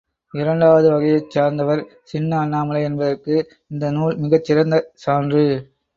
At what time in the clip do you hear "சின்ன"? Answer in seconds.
2.03-2.39